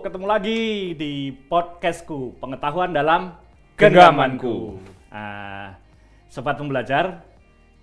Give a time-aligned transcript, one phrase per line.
[0.00, 0.60] ketemu lagi
[0.96, 3.36] di podcastku Pengetahuan dalam
[3.76, 4.80] Genggamanku.
[5.12, 5.76] Ah,
[6.24, 7.20] Sobat pembelajar,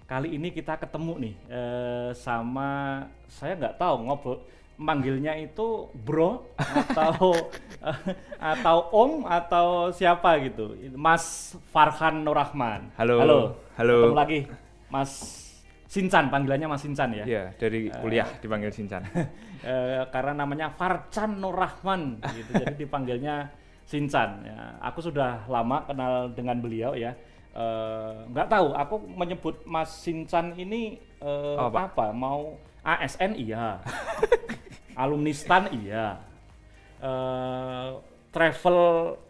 [0.10, 4.42] kali ini kita ketemu nih eh, sama saya nggak tahu ngobrol
[4.82, 7.38] manggilnya itu bro atau
[8.56, 13.18] atau om atau siapa gitu Mas Farhan Nurrahman Halo.
[13.22, 13.40] halo
[13.78, 13.98] Halo.
[14.06, 14.40] ketemu lagi
[14.90, 15.12] Mas
[15.88, 17.24] Sincan panggilannya Mas Sincan ya?
[17.24, 19.04] Iya, dari kuliah dipanggil Sincan.
[19.58, 22.62] Eh, karena namanya Farcan Nurrahman gitu.
[22.62, 23.50] Jadi dipanggilnya
[23.90, 24.78] Sincan ya.
[24.78, 27.18] aku sudah lama kenal dengan beliau ya.
[27.58, 31.98] Eh, nggak tahu aku menyebut Mas Sincan ini eh, Oh, Pak.
[31.98, 32.06] apa?
[32.14, 32.54] Mau
[32.86, 33.82] ASN iya.
[35.02, 35.74] Alumnistan?
[35.74, 36.22] Iya.
[37.02, 37.88] Eh,
[38.30, 38.80] travel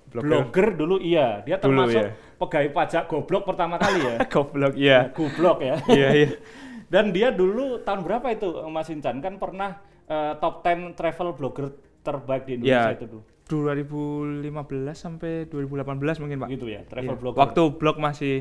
[0.08, 0.24] Blogger.
[0.26, 2.12] blogger dulu iya dia Dulu, termasuk ya.
[2.38, 5.00] pegawai pajak goblok pertama kali ya Goblok, iya.
[5.12, 6.30] goblok ya Iya, iya.
[6.94, 11.68] dan dia dulu tahun berapa itu Mas Incan kan pernah eh, top 10 travel blogger
[12.00, 12.96] terbaik di Indonesia Iya.
[12.96, 14.52] itu tuh 2015
[14.94, 16.48] sampai 2018 mungkin, Pak.
[16.50, 17.20] gitu ya travel Iya.
[17.20, 18.36] blogger Waktu blog masih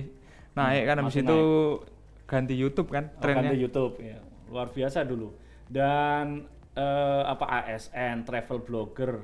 [0.52, 1.38] naik kan habis itu
[2.24, 3.50] ganti YouTube kan Oh, trennya.
[3.50, 5.34] di YouTube ya luar biasa dulu
[5.66, 9.18] dan eh, apa ASN travel blogger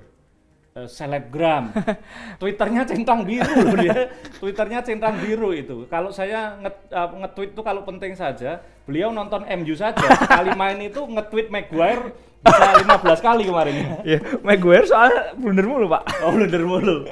[0.73, 1.73] eh, selebgram
[2.41, 7.65] twitternya centang biru loh dia twitternya centang biru itu kalau saya nge- eh, nge-tweet tuh
[7.65, 12.11] kalau penting saja beliau nonton MU saja sekali main itu nge-tweet Maguire
[12.43, 16.27] bisa 15 kali kemarin Iya, Maguire soalnya blunder mulu, Pak.
[16.27, 17.07] Oh blunder mulu.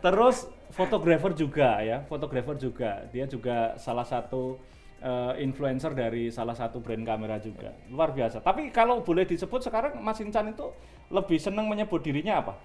[0.00, 3.04] Terus fotografer juga ya, fotografer juga.
[3.12, 4.56] Dia juga salah satu
[5.04, 7.76] eh, influencer dari salah satu brand kamera juga.
[7.92, 8.40] Luar biasa.
[8.40, 10.72] Tapi kalau boleh disebut sekarang Mas Incan itu
[11.12, 12.56] lebih senang menyebut dirinya apa?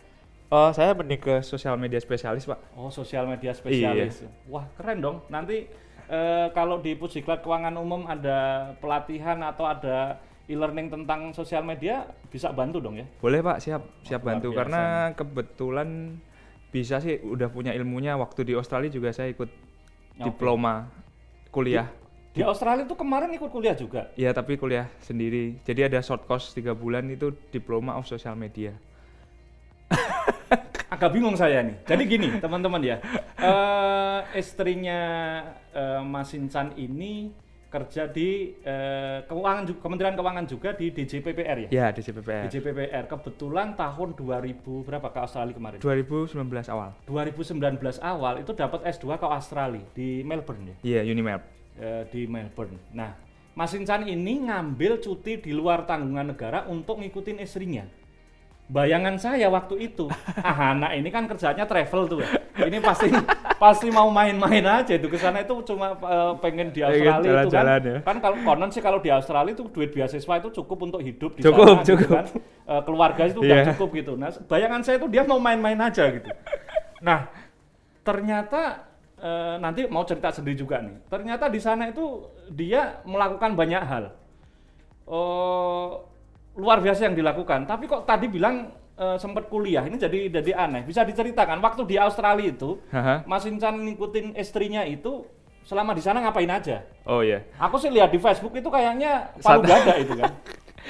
[0.54, 2.78] Oh, saya mending ke sosial media spesialis, Pak.
[2.78, 4.22] Oh sosial media spesialis.
[4.46, 5.18] Wah keren dong.
[5.34, 5.66] Nanti
[6.06, 12.54] eh, kalau di Pusdiklat Keuangan Umum ada pelatihan atau ada e-learning tentang sosial media bisa
[12.54, 13.10] bantu dong ya?
[13.18, 13.82] Boleh, Pak, siap.
[14.06, 14.84] Siap luar bantu biasa karena
[15.18, 15.90] kebetulan
[16.70, 19.50] bisa sih udah punya ilmunya waktu di Australia juga saya ikut
[20.20, 20.92] diploma
[21.50, 21.90] kuliah.
[22.36, 24.12] Di Australia tuh kemarin ikut kuliah juga.
[24.20, 25.56] Iya tapi kuliah sendiri.
[25.64, 28.76] Jadi ada short course tiga bulan itu diploma of social media.
[30.96, 31.76] agak bingung saya nih.
[31.84, 32.98] Jadi gini, teman-teman ya.
[33.36, 35.00] Eh istrinya
[35.76, 37.44] eh, Mas Incan ini
[37.76, 41.70] kerja di eh, keuangan Kementerian Keuangan juga di DJPPR ya.
[41.70, 42.48] Ya di CPPR.
[42.48, 45.80] DJPPR kebetulan tahun 2000 berapa ke Australia kemarin?
[45.84, 46.96] 2019 awal.
[47.04, 50.76] 2019 awal itu dapat S2 ke Australia di Melbourne ya.
[51.04, 51.42] Iya Unimap.
[51.76, 52.80] Eh, di Melbourne.
[52.96, 53.12] Nah,
[53.52, 57.84] Mas Incan ini ngambil cuti di luar tanggungan negara untuk ngikutin istrinya.
[58.66, 60.10] Bayangan saya waktu itu,
[60.42, 62.30] ah anak ini kan kerjanya travel tuh ya.
[62.66, 63.14] Ini pasti
[63.62, 67.50] pasti mau main-main aja itu ke sana itu cuma eh, pengen di Pengen Australia itu
[67.54, 67.66] kan.
[67.86, 67.98] ya.
[68.02, 71.46] Kan kalau konon sih kalau di Australia itu duit beasiswa itu cukup untuk hidup di
[71.46, 72.10] Cukup, sana gitu cukup.
[72.10, 72.26] kan.
[72.66, 73.66] Eh, keluarga itu udah Iya.
[73.70, 74.14] cukup gitu.
[74.18, 76.26] Nah, bayangan saya itu dia mau main-main aja gitu.
[77.06, 77.30] Nah,
[78.02, 78.82] ternyata
[79.16, 81.06] eh, nanti mau cerita sendiri juga nih.
[81.06, 84.06] Ternyata di sana itu dia melakukan banyak hal.
[85.06, 86.02] Oh,
[86.56, 87.68] luar biasa yang dilakukan.
[87.68, 90.84] Tapi kok tadi bilang eh, sempat kuliah ini jadi jadi aneh.
[90.88, 93.24] Bisa diceritakan waktu di Australia itu Haha.
[93.28, 95.28] Mas Incan ngikutin istrinya itu
[95.66, 96.86] selama di sana ngapain aja?
[97.04, 97.44] Oh iya.
[97.60, 100.32] Aku sih lihat di Facebook itu kayaknya palu Sat- gada itu kan.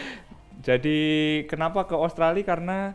[0.68, 1.00] Jadi
[1.46, 2.94] kenapa ke Australia karena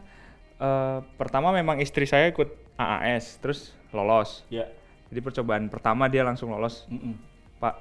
[0.59, 4.47] eh, pertama memang istri saya ikut AAS terus lolos.
[4.51, 4.67] ya.
[5.11, 7.19] Jadi percobaan pertama dia langsung lolos mm-mm.
[7.59, 7.75] Pak.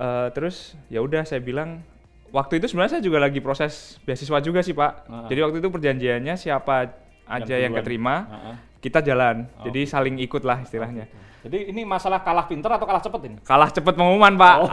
[0.00, 1.84] Eh, terus ya udah saya bilang
[2.30, 4.92] waktu itu sebenarnya saya juga lagi proses beasiswa juga sih Pak.
[5.06, 5.26] Ah.
[5.30, 6.90] Jadi waktu itu perjanjiannya siapa
[7.30, 7.82] aja yang, duluan.
[7.82, 8.56] keterima ah.
[8.82, 9.46] kita jalan.
[9.58, 11.06] Oh, Jadi saling ikut lah istilahnya.
[11.40, 13.36] Jadi ini masalah kalah pinter atau kalah cepet ini?
[13.40, 14.54] Kalah cepet pengumuman Pak.
[14.60, 14.70] Oh.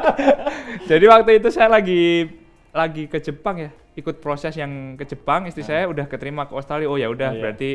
[0.90, 2.28] Jadi waktu itu saya lagi
[2.74, 5.44] lagi ke Jepang ya, ikut proses yang ke Jepang.
[5.44, 6.88] Istri saya udah keterima ke Australia.
[6.88, 7.40] Oh ya udah Oh, iya.
[7.40, 7.70] berarti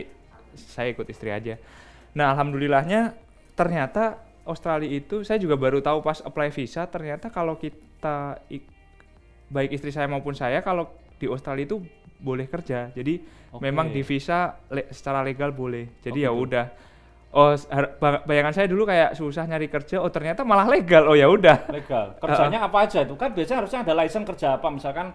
[0.57, 1.61] saya ikut istri aja.
[2.17, 3.13] Nah alhamdulillahnya
[3.53, 4.17] ternyata
[4.49, 8.78] Australia itu saya juga baru tahu pas apply visa ternyata kalau kita ik-
[9.49, 10.87] baik istri saya maupun saya kalau
[11.17, 11.81] di Australia itu
[12.17, 12.91] boleh kerja.
[12.91, 13.19] Jadi
[13.51, 13.61] Oke.
[13.61, 15.99] memang di visa le- secara legal boleh.
[15.99, 16.43] Jadi Oh, ya gitu.
[16.45, 16.65] udah.
[17.29, 17.53] Oh,
[18.25, 20.01] bayangan saya dulu kayak susah nyari kerja.
[20.01, 21.05] Oh, ternyata malah legal.
[21.05, 21.69] Oh, ya udah.
[21.69, 22.17] Legal.
[22.17, 23.13] Kerjanya apa aja itu?
[23.13, 24.67] Kan biasanya harusnya ada license kerja apa?
[24.73, 25.13] Misalkan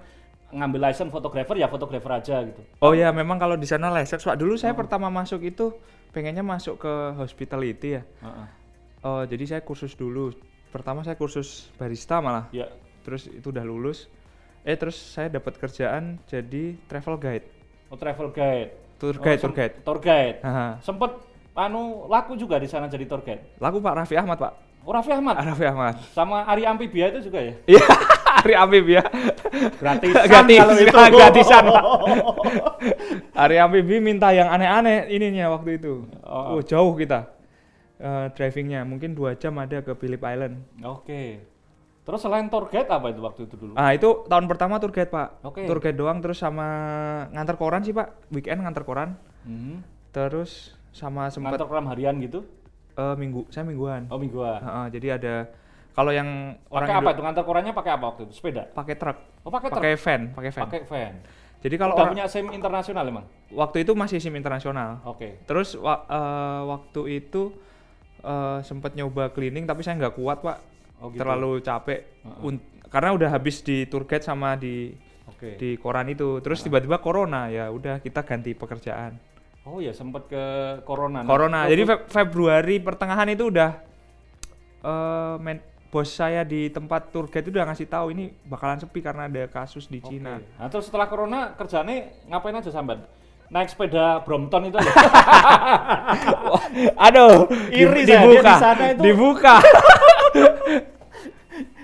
[0.54, 2.62] ngambil license fotografer ya fotografer aja gitu.
[2.78, 4.22] Oh ya, memang kalau di sana license.
[4.22, 4.60] Pak, dulu Oh.
[4.60, 5.74] saya pertama masuk itu
[6.14, 8.02] pengennya masuk ke hospitality ya.
[8.22, 8.46] Heeh.
[9.02, 10.30] Oh, jadi saya kursus dulu.
[10.70, 12.46] Pertama saya kursus barista malah.
[12.54, 12.70] Ya.
[13.02, 14.06] Terus itu udah lulus.
[14.64, 17.46] Eh, terus saya dapat kerjaan jadi travel guide.
[17.92, 18.72] Oh, travel guide.
[18.96, 19.74] Tour Oh, guide, sem- tour guide.
[19.84, 20.36] Tour guide.
[20.40, 20.68] Haha.
[20.80, 21.12] Sempet
[21.54, 23.60] anu laku juga di sana jadi tour guide.
[23.60, 24.52] Laku Pak Raffi Ahmad, Pak.
[24.84, 25.94] Oh, Raffi Ahmad Raffi Ahmad.
[26.12, 27.54] sama Ari Amphibia itu juga ya?
[27.76, 27.84] Iya,
[28.44, 28.54] Ari
[28.88, 29.04] ya.
[29.80, 31.16] Gratisan Gratis, kalau itu.
[31.16, 31.84] gratisan, Pak.
[33.44, 36.04] area amfibi minta yang aneh-aneh ininya waktu itu.
[36.24, 36.58] Oh.
[36.58, 37.32] Oh, jauh kita
[37.96, 40.60] eh, drivingnya, mungkin dua jam ada ke Phillip Island.
[40.84, 41.40] Oke.
[42.04, 43.72] Terus selain tour guide apa itu waktu itu dulu?
[43.74, 45.40] Ah itu tahun pertama tour guide pak.
[45.40, 45.64] Oke.
[45.64, 46.68] Tour guide doang terus sama
[47.32, 48.12] ngantar koran sih pak.
[48.28, 49.16] Weekend ngantar koran.
[49.42, 49.80] Mhm.
[50.10, 52.44] Terus sama sempet Ngantor program harian gitu?
[52.94, 54.06] eh, minggu, saya mingguan.
[54.06, 54.62] Oh mingguan.
[54.62, 55.34] Heeh, jadi ada
[55.90, 58.32] kalau yang orang Pakai apa itu ngantor korannya pakai apa waktu itu?
[58.36, 58.70] Sepeda?
[58.70, 59.78] pakai truk, Oh pakai truk?
[59.82, 60.62] pakai van, pakai van.
[60.62, 61.14] Pakai van.
[61.58, 63.24] Jadi kalau orang punya SIM internasional emang?
[63.50, 65.00] waktu itu masih SIM internasional.
[65.02, 65.42] Oke.
[65.42, 67.50] Terus wa- eh, waktu itu
[68.20, 70.62] eh, sempat nyoba cleaning tapi saya nggak kuat pak,
[70.98, 71.20] Oh gitu.
[71.20, 72.00] terlalu capek.
[72.22, 72.46] Heeh.
[72.46, 74.94] Un- karena udah habis di tour guide sama di
[75.26, 75.58] Oke.
[75.58, 76.38] di koran itu.
[76.38, 79.18] Terus tiba-tiba corona ya udah kita ganti pekerjaan.
[79.64, 80.44] Oh ya sempet ke
[80.84, 81.24] corona.
[81.24, 81.64] Corona.
[81.66, 83.70] oh, Jadi Februari pertengahan itu udah
[84.84, 88.98] eh men- bos saya di tempat tour guide itu udah ngasih tahu ini bakalan sepi
[88.98, 90.10] karena ada kasus di Oke.
[90.10, 90.42] Cina.
[90.42, 92.98] Nah, terus setelah corona kerjanya ngapain aja sambat?
[93.46, 94.78] Naik sepeda Brompton itu.
[96.98, 99.54] Aduh, Iri di- dibuka, di sana itu- dibuka.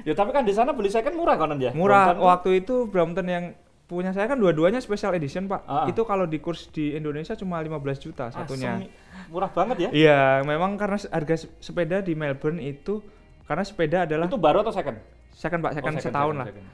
[0.02, 1.70] ya tapi kan di sana beli second murah konon ya.
[1.70, 2.12] Murah.
[2.12, 2.26] Brompton.
[2.26, 3.44] Waktu itu Brompton yang
[3.85, 5.62] punya saya kan dua-duanya special edition pak.
[5.64, 5.85] Ah.
[5.85, 8.79] Itu kalau di kurs di Indonesia cuma 15 juta Ah, satunya.
[8.79, 8.91] semi-
[9.26, 9.91] murah banget ya.
[9.91, 13.02] Iya, memang karena harga se- sepeda di Melbourne itu
[13.44, 14.99] karena sepeda adalah Itu baru atau second?
[15.32, 16.46] second pak, second, Oh, setahun second, lah.
[16.46, 16.67] second.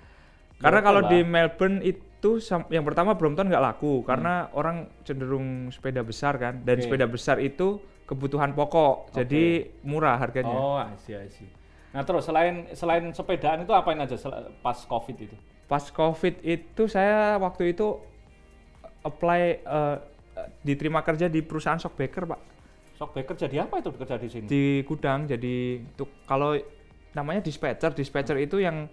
[0.56, 2.30] Karena kalau di Melbourne itu
[2.68, 4.04] yang pertama Brompton nggak laku Hmm.
[4.04, 6.84] karena orang cenderung sepeda besar kan dan Oke.
[6.84, 9.44] sepeda besar itu kebutuhan pokok jadi
[9.82, 10.52] murah harganya.
[10.52, 11.48] Oh, I see, I see.
[11.96, 14.12] Nah, terus selain selain sepedaan itu apain aja
[14.60, 15.36] pas Covid itu?
[15.64, 17.96] Pas Covid itu saya waktu itu
[19.00, 19.96] apply eh,
[20.60, 22.40] diterima kerja di perusahaan Shockbaker pak
[22.94, 24.44] Shockbaker jadi apa itu kerja di sini?
[24.44, 26.52] di gudang jadi untuk kalau
[27.12, 28.92] namanya dispatcher dispatcher itu yang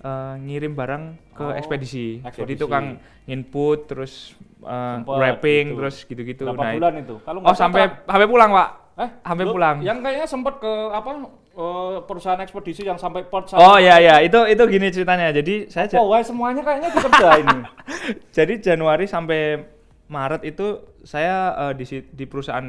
[0.00, 1.02] eh, ngirim barang
[1.36, 2.24] ke Oh, ekspedisi.
[2.24, 2.56] jadi ekspedisi.
[2.58, 2.96] tukang
[3.26, 4.32] input terus
[4.62, 5.76] eh, Sempet wrapping gitu.
[5.76, 7.14] terus gitu-gitu Berapa Nah, bulan itu?
[7.20, 8.68] Kalau Oh sampai sampai pulang pak.
[8.96, 9.76] Eh, Sampai pulang.
[9.80, 11.10] Yang kayaknya sempat ke apa
[11.50, 15.30] eh, perusahaan ekspedisi yang sampai port Oh ya ya itu itu gini ceritanya.
[15.30, 17.62] Jadi saya Oh, wah, semuanya kayaknya dikerjain ini.
[18.36, 19.62] jadi Januari sampai
[20.06, 20.66] Maret itu
[21.00, 21.36] saya
[21.70, 22.66] eh, di di perusahaan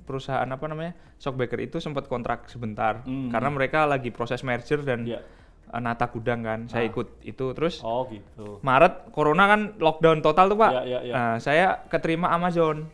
[0.00, 3.28] perusahaan apa namanya Shockbaker itu sempat kontrak sebentar Hmm.
[3.28, 5.18] karena mereka lagi proses merger dan Iya.
[5.68, 6.60] eh, nata gudang kan.
[6.64, 6.90] Saya Ah.
[6.90, 8.62] ikut itu terus Oh, gitu.
[8.62, 10.70] Maret corona kan lockdown total tuh pak.
[10.70, 11.12] Iya, iya, iya.
[11.12, 12.86] Nah saya keterima Amazon.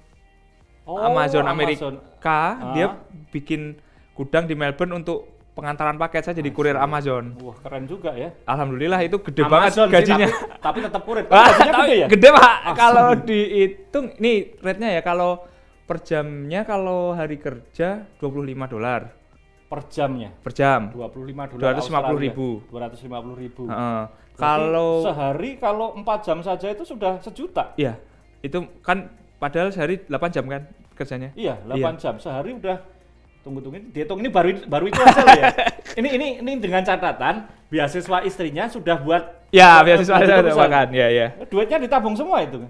[0.82, 1.94] Oh, Amazon Amazon.
[1.96, 2.38] Amerika
[2.72, 2.92] dia Ah.
[3.30, 3.78] bikin
[4.12, 5.18] gudang di Melbourne untuk
[5.50, 7.36] pengantaran paket saya jadi kurir Amazon.
[7.38, 8.32] Wah, keren juga ya.
[8.44, 10.26] Alhamdulillah itu gede Amazon banget sih, gajinya.
[10.26, 11.24] tapi, tapi tetap kurir.
[11.28, 12.06] Gajinya tapi gede ya?
[12.08, 12.52] Gede pak.
[12.74, 15.44] Kalau dihitung, nih rate-nya ya kalau
[15.84, 19.10] per jamnya kalau hari kerja 25 dolar
[19.66, 20.30] Per jamnya.
[20.34, 20.90] per jam.
[20.90, 22.66] 25 dolar 250.000.
[22.66, 23.62] 250 ribu.
[23.66, 24.02] Heeh.
[24.34, 27.76] Kalau sehari kalau 4 jam saja itu sudah sejuta.
[27.76, 28.00] iya
[28.40, 31.32] itu kan padahal sehari 8 jam kan kerjanya.
[31.32, 31.90] Iya, 8 Iya.
[31.98, 32.76] jam sehari udah
[33.40, 35.48] tunggu tunggu ini dihitung ini baru baru itu aja loh ya.
[35.98, 40.62] ini ini ini dengan catatan beasiswa istrinya sudah buat Ya, beasiswa buat saya udah urusan.
[40.62, 40.86] makan.
[40.92, 41.26] Ya, ya.
[41.42, 42.62] Duitnya ditabung semua itu.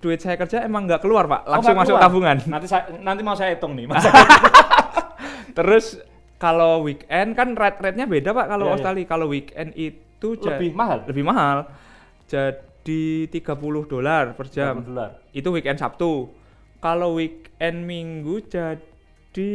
[0.00, 2.04] Duit saya kerja emang nggak keluar pak, Oh, langsung nggak masuk keluar?
[2.04, 2.36] tabungan.
[2.44, 3.86] Nanti saya, nanti mau saya hitung nih.
[3.86, 4.02] Mas.
[5.54, 5.86] Terus
[6.36, 8.72] kalau weekend kan rate rate-nya beda pak kalau iya.
[8.74, 9.06] Australia.
[9.06, 10.98] Kalau weekend itu Lebih mahal.
[11.06, 11.58] lebih mahal.
[12.24, 13.34] Jadi 30
[13.86, 14.80] dolar per jam.
[14.80, 15.10] 30 dolar.
[15.30, 16.30] Itu weekend Sabtu.
[16.78, 19.50] Kalau weekend Minggu jadi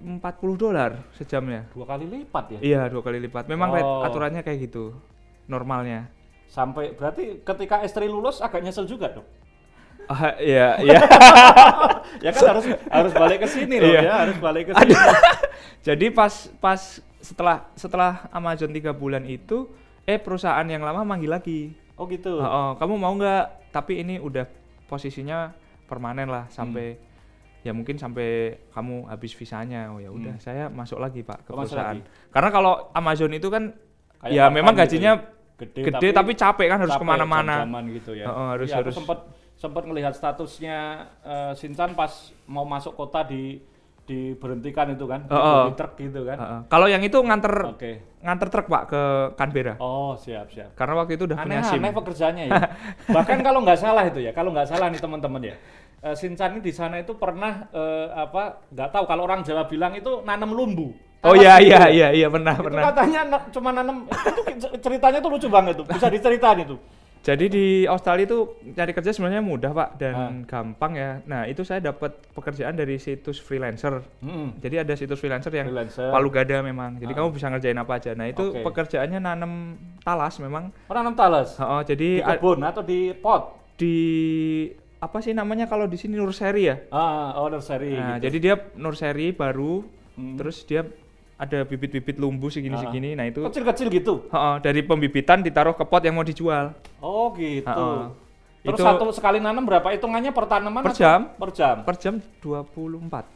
[0.00, 0.18] 40
[0.56, 1.68] dolar sejamnya.
[1.70, 2.60] Dua kali lipat ya.
[2.60, 3.46] Iya, dua kali lipat.
[3.46, 4.02] Memang Oh.
[4.02, 4.96] aturannya kayak gitu.
[5.46, 6.08] Normalnya.
[6.48, 9.24] Sampai berarti ketika istri lulus agak nyesel juga dong.
[10.10, 10.98] Ah, iya, iya.
[12.26, 14.00] ya kan harus harus balik ke sini loh Iya.
[14.02, 14.92] ya, harus balik ke sini.
[15.86, 16.80] Jadi pas pas
[17.22, 19.70] setelah setelah Amazon tiga bulan itu,
[20.02, 21.70] eh perusahaan yang lama manggil lagi.
[22.02, 22.34] Oh gitu.
[22.34, 23.70] Oh, oh, kamu mau nggak?
[23.70, 24.42] Tapi ini udah
[24.84, 25.54] posisinya
[25.86, 27.10] permanen lah sampai Hmm.
[27.62, 29.94] ya mungkin sampai kamu habis visanya.
[29.94, 30.42] Oh ya udah, Hmm.
[30.42, 32.02] saya masuk lagi pak ke Oh, masuk perusahaan.
[32.28, 33.70] Karena kalau Amazon itu kan
[34.18, 35.12] Kayak ya memang gitu gajinya
[35.52, 37.62] Gede, gede, tapi, capek kan harus ke mana-mana.
[37.86, 38.26] gitu ya.
[38.26, 38.94] Oh, oh, harus- aku harus.
[38.98, 39.18] sempat
[39.54, 40.78] sempat melihat statusnya
[41.22, 42.10] eh, Shinchan pas
[42.50, 43.62] mau masuk kota di
[44.02, 45.62] diberhentikan itu kan, Oh, oh.
[45.66, 46.36] di truk gitu kan.
[46.36, 46.60] Heeh.
[46.66, 47.92] Kalau yang itu nganter Oke.
[48.18, 49.02] nganter truk pak ke
[49.34, 49.74] Canberra.
[49.78, 50.74] Oh, siap siap.
[50.74, 51.78] Karena waktu itu udah punya SIM.
[51.78, 52.60] Aneh-aneh pekerjaannya ya.
[53.16, 55.54] Bahkan kalau nggak salah itu ya, kalau nggak salah nih teman-teman ya.
[56.02, 58.66] Eh, Shinchan ini di sana itu pernah eh, apa?
[58.68, 60.90] Nggak tahu kalau orang Jawa bilang itu nanam lumbu.
[61.22, 61.86] Oh Tahu iya iya ya?
[61.88, 62.82] iya iya pernah Itu pernah.
[62.90, 64.42] katanya na- cuma nanam itu
[64.76, 65.86] ceritanya tuh lucu banget tuh.
[65.86, 66.74] Bisa diceritain itu.
[67.22, 68.38] Jadi di Australia itu
[68.68, 70.30] cari kerja sebenarnya mudah pak dan Ah.
[70.42, 71.10] gampang ya.
[71.22, 74.02] Nah itu saya dapat pekerjaan dari situs freelancer.
[74.18, 74.58] Hmm.
[74.58, 76.10] Jadi ada situs freelancer yang Freelancer.
[76.10, 76.98] palu gada memang.
[76.98, 77.16] Jadi Ah.
[77.16, 78.10] kamu bisa ngerjain apa aja.
[78.12, 78.66] Nah itu Oke.
[78.66, 79.52] pekerjaannya nanam
[80.00, 80.74] talas memang.
[80.84, 81.54] Oh, nanam talas.
[81.56, 83.54] Oh, Di jadi a- kebun atau di pot?
[83.72, 83.96] di
[84.98, 86.76] apa sih namanya kalau di sini nursery ya?
[86.88, 87.94] Ah, oh nursery.
[87.94, 88.22] Nah, gitu.
[88.24, 90.34] jadi dia nursery baru, Hmm.
[90.34, 90.86] terus dia
[91.42, 92.54] ada bibit-bibit lumbu Ah.
[92.54, 93.18] segini-segini.
[93.18, 94.30] Nah itu kecil-kecil gitu.
[94.30, 96.70] Heeh, dari pembibitan ditaruh ke pot yang mau dijual.
[97.02, 97.66] Oh gitu.
[97.66, 98.14] Ha-ha.
[98.62, 100.86] Terus Itu- satu sekali nanam berapa hitungannya per tanaman?
[100.86, 101.34] Per jam.
[101.34, 101.76] Per jam.
[101.82, 103.26] Per jam 24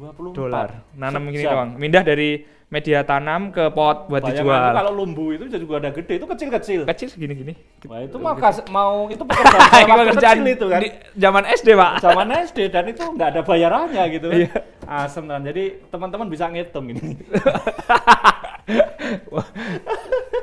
[0.00, 0.68] 24 dolar.
[0.92, 1.70] Nanam gini doang.
[1.76, 2.30] Mindah dari
[2.66, 4.72] media tanam ke pot buat Bayangkan dijual.
[4.72, 6.80] kalau lumbu itu juga ada gede, itu kecil-kecil.
[6.86, 7.52] Kecil segini-gini.
[7.84, 10.80] Wah itu mau kas- mau itu pekerjaan Itu pekerjaan kecil itu kan.
[10.80, 11.92] di zaman SD, Pak.
[12.00, 14.38] Zaman SD dan itu nggak ada bayarannya gitu kan.
[14.38, 14.52] Iya.
[14.86, 15.42] Asem kan.
[15.42, 17.02] Jadi teman-teman bisa ngitung ini.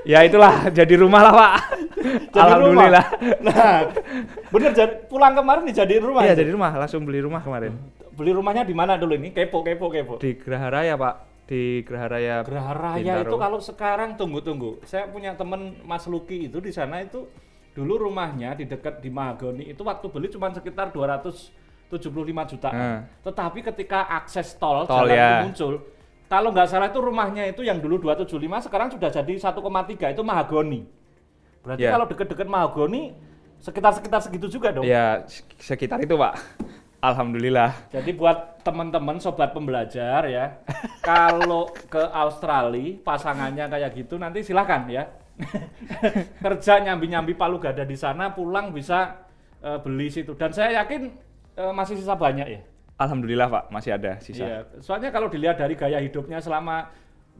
[0.07, 1.53] ya itulah jadi rumah lah, Pak.
[2.31, 3.05] Jadi Alhamdulillah.
[3.19, 3.39] rumah.
[3.43, 3.75] Nah,
[4.47, 6.23] bener jadi pulang kemarin dijadiin rumah.
[6.23, 7.75] Iya, jadi rumah, langsung beli rumah kemarin.
[8.15, 9.35] Beli rumahnya di mana dulu ini?
[9.35, 10.15] Kepo, kepo, kepo.
[10.21, 11.15] Di Geraha Raya, Pak.
[11.49, 12.35] Di Geraha Raya.
[12.47, 13.27] Geraha Raya Bintaro.
[13.27, 14.79] itu kalau sekarang tunggu tunggu.
[14.87, 17.27] Saya punya temen Mas Luki itu di sana itu
[17.75, 22.69] dulu rumahnya di dekat di Mahagoni itu waktu beli cuma sekitar 275 juta.
[22.71, 22.99] Hmm.
[23.21, 25.27] Tetapi ketika akses tol, Tol, jalan ya.
[25.27, 25.73] itu muncul,
[26.27, 30.81] kalau nggak salah itu rumahnya itu yang dulu 275 sekarang sudah jadi 1,3 itu Mahagoni.
[31.63, 31.91] Berarti Ya.
[31.95, 33.15] kalau deket-deket Mahagoni
[33.63, 34.83] sekitar-sekitar segitu juga dong.
[34.85, 35.23] Ya,
[35.59, 36.35] sekitar itu, Pak.
[36.97, 37.93] Alhamdulillah.
[37.93, 40.59] Jadi buat teman-teman sobat pembelajar ya,
[41.05, 45.05] kalau ke Australia pasangannya kayak gitu nanti silakan ya.
[46.43, 49.21] Kerja nyambi-nyambi palu gada di sana, pulang bisa
[49.61, 50.33] eh, beli situ.
[50.33, 51.13] Dan saya yakin
[51.55, 52.61] eh, masih sisa banyak ya.
[52.97, 54.41] Alhamdulillah, Pak, masih ada sisa.
[54.41, 54.59] Iya.
[54.81, 56.89] Soalnya kalau dilihat dari gaya hidupnya selama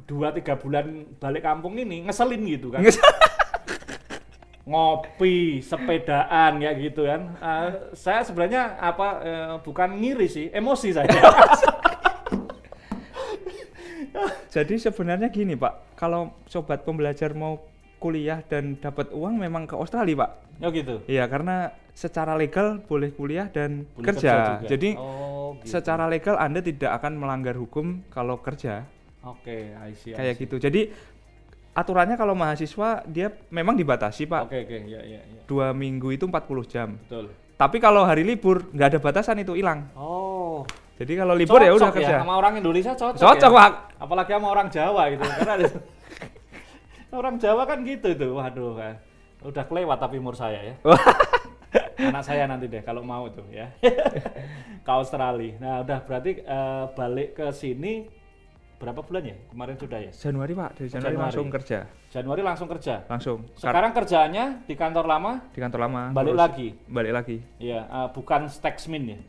[0.06, 0.86] 2-3 bulan
[1.18, 2.86] balik kampung ini ngeselin gitu kan.
[4.70, 7.34] ngopi, sepedaan ya gitu kan.
[7.40, 11.10] Eh, saya sebenarnya apa eh, bukan ngiri sih, emosi saya.
[14.54, 15.98] Jadi sebenarnya gini, Pak.
[15.98, 17.66] Kalau sobat pembelajar mau
[17.98, 20.32] kuliah dan dapat uang memang ke Australia, Pak.
[20.62, 20.96] oh gitu.
[21.10, 24.62] Iya, karena secara legal boleh kuliah dan Boleh kerja.
[24.62, 24.70] juga.
[24.70, 25.27] Jadi oh,
[25.60, 25.72] gitu.
[25.72, 28.84] secara legal Anda tidak akan melanggar hukum kalau kerja.
[29.24, 30.44] Oke, I see, I Kayak see.
[30.44, 30.56] gitu.
[30.58, 30.82] Jadi
[31.72, 34.50] aturannya kalau mahasiswa dia memang dibatasi, Pak.
[34.50, 35.42] Oke, oke, ya, ya, ya.
[35.46, 36.34] Dua minggu itu 40
[36.66, 36.96] jam.
[36.98, 37.30] Betul.
[37.58, 39.90] Tapi kalau hari libur nggak ada batasan itu hilang.
[39.98, 40.62] Oh.
[40.98, 42.16] Jadi kalau libur ya udah Cocok kerja.
[42.22, 43.22] Sama orang Indonesia cocok.
[43.22, 43.58] Cocok, ya?
[43.62, 43.72] Pak.
[44.02, 45.24] Apalagi sama orang Jawa gitu.
[45.26, 45.82] Karena ada-
[47.22, 48.32] orang Jawa kan gitu tuh.
[48.34, 48.94] Waduh, kan.
[49.46, 50.74] Udah kelewat tapi umur saya ya.
[52.08, 53.68] Anak saya nanti deh kalau mau tuh ya.
[54.86, 55.58] ke Australia.
[55.58, 58.08] Nah, udah berarti eh, balik ke sini
[58.78, 59.36] berapa bulan ya?
[59.48, 60.12] Kemarin sudah ya?
[60.12, 60.70] Januari, Pak.
[60.74, 61.24] Dari Januari, Januari.
[61.26, 61.80] langsung kerja.
[62.08, 62.96] Januari langsung kerja.
[63.06, 63.38] Langsung.
[63.50, 66.02] Kar- Sekarang kerjaannya di kantor lama di kantor lama.
[66.12, 66.68] balik ngurus- lagi.
[66.88, 67.38] Balik lagi.
[67.58, 69.20] Iya, eh, bukan Staxmin ya.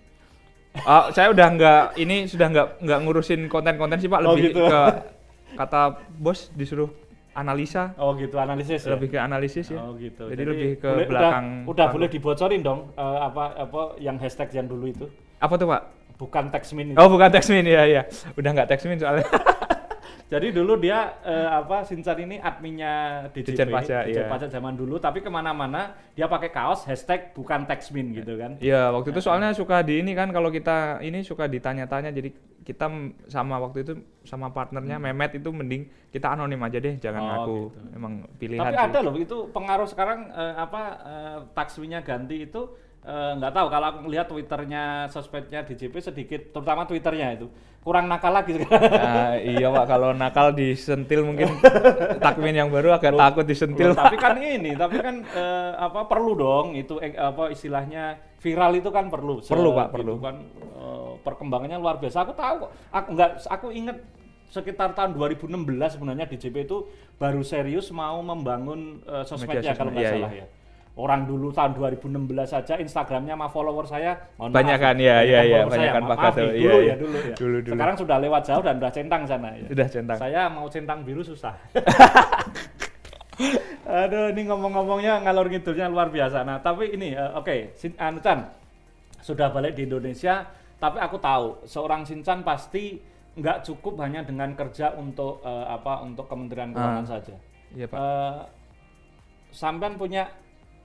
[0.81, 4.63] Ah, saya udah nggak ini sudah nggak nggak ngurusin konten-konten sih Pak Oh, lebih gitu.
[4.63, 4.81] ke
[5.59, 5.83] kata
[6.13, 6.87] bos disuruh
[7.35, 8.97] analisa Oh gitu analisis ya.
[8.97, 9.79] lebih ke analisis ya.
[9.83, 10.29] Oh gitu.
[10.29, 14.49] Jadi lebih ke boleh- belakang Udah, udah boleh dibocorin dong eh, apa apa yang hashtag
[14.55, 15.07] yang dulu itu.
[15.39, 15.83] Apa tuh Pak?
[16.19, 16.99] Bukan Taxmin itu.
[16.99, 18.03] Oh bukan Texmin ya ya.
[18.35, 19.27] Udah nggak Texmin soalnya.
[20.29, 24.29] Jadi dulu dia eh, apa Sincan ini adminnya DJP, Ditjen Pajak, Ditjen iya.
[24.29, 25.01] Pajak zaman dulu.
[25.01, 28.61] Tapi ke mana-mana dia pakai kaos hashtag bukan Taxmin gitu kan.
[28.61, 32.29] Iya waktu itu soalnya suka di ini kan kalau kita ini suka ditanya-tanya jadi
[32.69, 32.85] kita
[33.27, 35.83] sama waktu itu sama partnernya Memet itu mending
[36.13, 37.25] kita anonim aja deh jangan Hmm.
[37.25, 37.57] Oh, ngaku.
[37.65, 37.79] gitu.
[37.97, 38.85] Emang pilihan Tapi sih.
[38.85, 42.69] ada loh itu pengaruh sekarang eh, apa eh, taxwinya ganti itu
[43.09, 47.49] eh, nggak tahu kalau aku melihat twitternya sosmednya DJP sedikit terutama twitternya itu
[47.89, 48.85] kurang nakal lagi sekarang.
[48.85, 51.49] Nah, iya Pak kalau nakal disentil mungkin
[52.25, 53.95] takmin yang baru agak Loh, takut disentil.
[53.95, 58.77] Loh, tapi kan ini, tapi kan eh, apa perlu dong itu eh, apa istilahnya viral
[58.77, 59.41] itu kan perlu.
[59.41, 60.15] Perlu, Pak, Gitu perlu.
[60.21, 62.29] kan eh, perkembangannya luar biasa.
[62.29, 62.69] Aku tahu.
[62.93, 63.97] Aku nggak aku inget
[64.49, 65.49] sekitar tahun 2016
[65.97, 70.47] sebenarnya DJP itu baru serius mau membangun eh, sosmednya sosmed, kalau nggak iya, salah ya.
[70.99, 72.11] Orang dulu tahun 2016
[72.43, 76.03] saja Instagramnya sama follower saya mohon Banyak kan, iya, iya, iya, follower banyak saya, kan,
[76.03, 76.75] ma- Pak iya, dulu iya.
[76.83, 77.35] ya dulu ya.
[77.39, 77.75] Dulu, dulu.
[77.79, 79.67] Sekarang sudah lewat jauh dan udah centang sana ya.
[79.71, 80.19] Sudah centang.
[80.19, 81.55] Saya mau centang biru susah.
[83.89, 86.43] Aduh, ini ngomong-ngomongnya ngalor ngidulnya luar biasa.
[86.43, 88.43] Nah, tapi ini eh, oke, Sin anu Chan
[89.23, 90.45] sudah balik di Indonesia,
[90.77, 92.99] tapi aku tahu seorang Sinchan pasti
[93.39, 97.11] nggak cukup hanya dengan kerja untuk eh, apa untuk Kementerian Keuangan Ah.
[97.17, 97.35] saja.
[97.71, 97.97] Iya Pak.
[97.97, 98.39] Eh,
[99.49, 100.27] sampean punya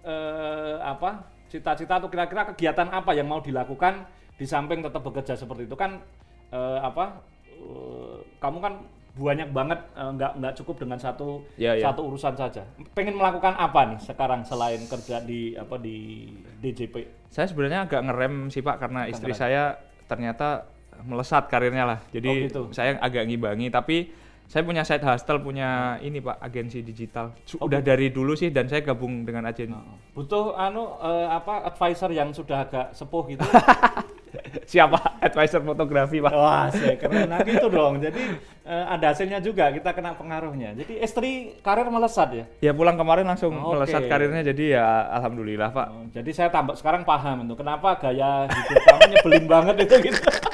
[0.04, 5.66] eh, apa cita-cita atau kira-kira kegiatan apa yang mau dilakukan di samping tetap bekerja seperti
[5.66, 6.02] itu kan
[6.50, 8.74] eh, apa eh, kamu kan
[9.14, 11.84] banyak banget eh, nggak nggak cukup dengan satu Iya, iya.
[11.86, 16.30] satu urusan saja pengen melakukan apa nih sekarang selain kerja di apa di
[16.60, 20.70] DJP Saya sebenarnya agak ngerem sih Pak karena istri saya ternyata
[21.02, 22.00] melesat karirnya lah.
[22.14, 22.62] Jadi Oh, gitu.
[22.70, 24.14] saya agak ngimbangi tapi
[24.46, 27.34] Saya punya side hustle, punya ini Pak, agensi digital.
[27.58, 29.74] Oh, Udah dari dulu sih dan saya gabung dengan agensi.
[30.14, 33.42] Butuh anu eh, apa advisor yang sudah agak sepuh gitu.
[34.66, 35.22] Siapa?
[35.22, 36.34] Advisor fotografi Pak.
[36.34, 38.02] Wah, saya keren nah, gitu dong.
[38.02, 38.22] Jadi
[38.66, 40.74] eh, ada hasilnya juga, kita kena pengaruhnya.
[40.78, 42.46] Jadi istri karir melesat ya.
[42.62, 44.10] Ya pulang kemarin langsung Oh, melesat oke.
[44.10, 44.86] karirnya jadi ya
[45.18, 45.88] alhamdulillah Pak.
[45.90, 50.22] Oh, jadi saya tambah sekarang paham itu kenapa gaya hidup kamu nyebelin banget itu gitu.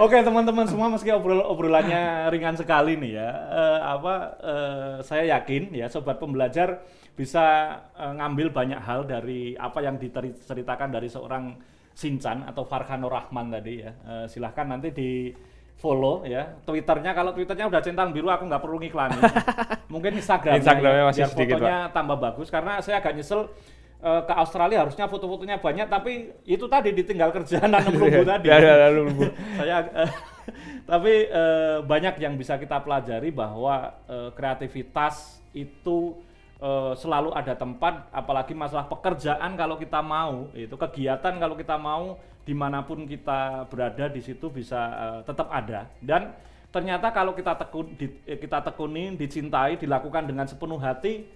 [0.00, 5.76] Oke teman-teman semua meski obrol obrolannya ringan sekali nih ya, eh, apa eh, saya yakin
[5.76, 6.80] ya sobat pembelajar
[7.12, 11.52] bisa eh, ngambil banyak hal dari apa yang diceritakan dari seorang
[11.92, 13.92] Sinchan atau Farhano Rahman tadi ya.
[13.92, 15.28] Eh, silahkan nanti di
[15.76, 16.48] follow ya.
[16.64, 19.20] Twitternya kalau twitternya udah centang biru aku nggak perlu ngiklanin.
[19.92, 23.52] Mungkin instagramnya, Instagramnya ya, masih biar sedikit, fotonya tambah bagus karena saya agak nyesel
[24.00, 26.12] eh, ke Australia harusnya foto-fotonya banyak tapi
[26.44, 29.24] itu tadi ditinggal kerjaan nanam lumbu tadi Ya, ya, lumbu.
[29.58, 30.10] saya eh,
[30.90, 36.16] tapi eh, banyak yang bisa kita pelajari bahwa eh, kreativitas itu
[36.58, 42.16] eh, selalu ada tempat apalagi masalah pekerjaan kalau kita mau itu kegiatan kalau kita mau
[42.40, 46.34] di mana pun kita berada di situ bisa eh, tetap ada dan
[46.70, 51.26] ternyata kalau kita tekun di- kita tekuni dicintai dilakukan dengan sepenuh hati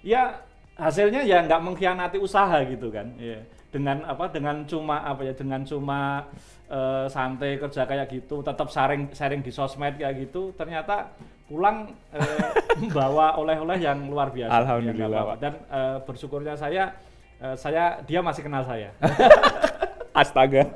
[0.00, 0.38] ya
[0.76, 3.38] hasilnya ya nggak mengkhianati usaha gitu kan ya
[3.70, 6.26] dengan apa dengan cuma apa ya dengan cuma
[6.66, 11.10] eh, santai kerja kayak gitu tetap sharing sharing di sosmed kayak gitu ternyata
[11.44, 12.48] pulang eh,
[12.80, 15.22] membawa oleh-oleh yang luar biasa Ya, Alhamdulillah.
[15.24, 15.36] Pak.
[15.38, 16.90] dan eh, bersyukurnya saya
[17.38, 18.90] eh, saya dia masih kenal saya
[20.14, 20.70] Astaga.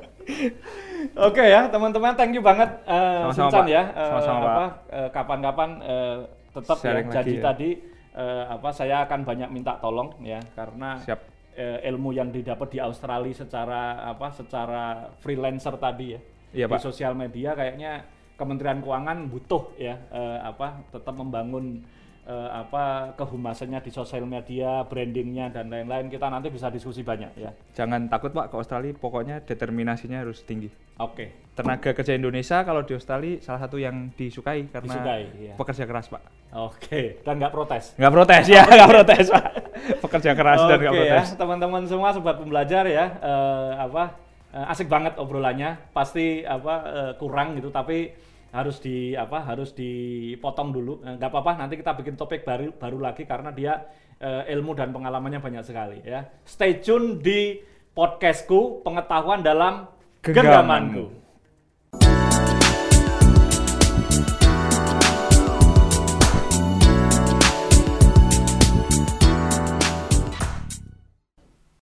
[1.15, 3.71] Oke ya teman-teman, thank you banget eh Sama-sama, Sincan Pak.
[3.71, 3.83] ya.
[3.87, 6.17] Eh, Sama-sama, apa, eh, kapan-kapan eh,
[6.51, 7.41] tetap ya Sharing lagi ya.
[7.41, 7.69] tadi
[8.11, 11.19] eh, apa saya akan banyak minta tolong ya karena Siap.
[11.55, 14.83] eh, ilmu yang didapat di Australia secara apa secara
[15.19, 16.81] freelancer tadi ya Iya, di Pak.
[16.81, 18.01] sosial media kayaknya
[18.33, 21.85] Kementerian Keuangan butuh ya eh, apa tetap membangun
[22.27, 27.51] eh, apa kehumasannya di sosial media, brandingnya dan lain-lain kita nanti bisa diskusi banyak ya.
[27.77, 30.71] Jangan takut Pak ke Australia, pokoknya determinasinya harus tinggi.
[30.99, 31.49] Oke.
[31.55, 35.53] Tenaga kerja Indonesia kalau di Australia salah satu yang disukai karena Disukai, iya.
[35.59, 36.23] pekerja keras Pak.
[36.55, 37.93] Oke, dan nggak protes.
[37.99, 39.47] Nggak protes ya, nggak protes Pak.
[39.99, 41.27] Pekerja keras dan nggak Oke protes.
[41.27, 44.15] ya, teman-teman semua sobat pembelajar ya, eh, apa
[44.55, 45.75] eh, asik banget obrolannya.
[45.91, 48.15] Pasti apa eh, kurang gitu, tapi
[48.49, 51.01] harus di apa harus dipotong dulu.
[51.05, 54.89] Eh, nggak apa-apa, nanti kita bikin topik baru baru lagi karena dia eh, ilmu dan
[54.91, 56.25] pengalamannya banyak sekali ya.
[56.45, 57.61] Stay tune di
[57.93, 59.87] podcastku pengetahuan dalam
[60.19, 61.15] Genggamanku.
[61.95, 62.18] genggamanku.